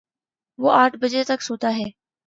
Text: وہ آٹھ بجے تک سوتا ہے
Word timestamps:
وہ 0.59 0.71
آٹھ 0.73 0.97
بجے 0.97 1.23
تک 1.23 1.41
سوتا 1.41 1.75
ہے 1.77 1.89